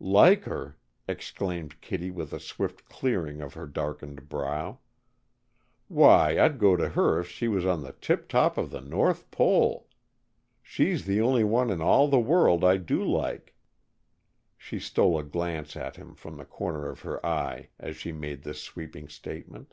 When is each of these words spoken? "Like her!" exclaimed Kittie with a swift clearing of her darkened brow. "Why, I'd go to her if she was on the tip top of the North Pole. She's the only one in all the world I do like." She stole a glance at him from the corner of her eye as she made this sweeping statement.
"Like 0.00 0.44
her!" 0.44 0.76
exclaimed 1.08 1.80
Kittie 1.80 2.10
with 2.10 2.34
a 2.34 2.40
swift 2.40 2.84
clearing 2.90 3.40
of 3.40 3.54
her 3.54 3.66
darkened 3.66 4.28
brow. 4.28 4.80
"Why, 5.88 6.38
I'd 6.38 6.58
go 6.58 6.76
to 6.76 6.90
her 6.90 7.18
if 7.20 7.30
she 7.30 7.48
was 7.48 7.64
on 7.64 7.80
the 7.80 7.94
tip 7.94 8.28
top 8.28 8.58
of 8.58 8.68
the 8.70 8.82
North 8.82 9.30
Pole. 9.30 9.88
She's 10.62 11.06
the 11.06 11.22
only 11.22 11.42
one 11.42 11.70
in 11.70 11.80
all 11.80 12.06
the 12.06 12.20
world 12.20 12.64
I 12.64 12.76
do 12.76 13.02
like." 13.02 13.56
She 14.58 14.78
stole 14.78 15.18
a 15.18 15.24
glance 15.24 15.74
at 15.74 15.96
him 15.96 16.14
from 16.14 16.36
the 16.36 16.44
corner 16.44 16.86
of 16.90 17.00
her 17.00 17.24
eye 17.24 17.70
as 17.78 17.96
she 17.96 18.12
made 18.12 18.42
this 18.42 18.62
sweeping 18.62 19.08
statement. 19.08 19.72